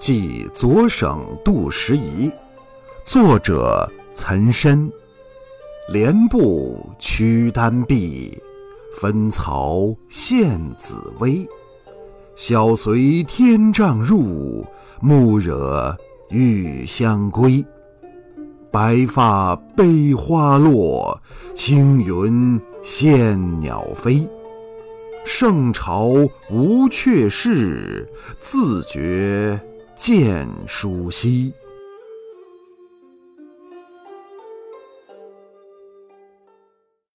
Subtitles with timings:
[0.00, 2.30] 即左省杜十遗，
[3.04, 4.90] 作者岑参。
[5.92, 8.32] 莲步驱丹陛，
[8.96, 11.46] 分曹献紫薇。
[12.34, 14.64] 晓随天帐入，
[15.02, 15.94] 暮惹
[16.30, 17.62] 玉香归。
[18.70, 21.20] 白发悲花落，
[21.54, 24.26] 青云羡鸟飞。
[25.26, 26.06] 圣朝
[26.50, 28.08] 无阙事，
[28.40, 29.60] 自觉
[30.00, 31.52] 见书稀。